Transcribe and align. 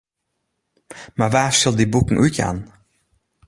Mar 1.17 1.31
wa 1.33 1.43
sil 1.57 1.75
dy 1.77 1.87
boeken 1.91 2.21
útjaan? 2.25 2.57